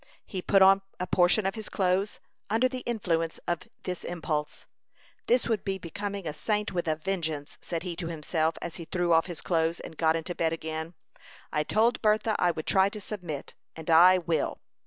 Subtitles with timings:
[0.25, 2.19] He put on a portion of his clothes,
[2.49, 4.65] under the influence of this impulse.
[5.27, 8.85] "This would be becoming a saint with a vengeance!" said he to himself, as he
[8.85, 10.95] threw off his clothes, and got into bed again.
[11.53, 14.59] "I told Bertha I would try to submit, and I will."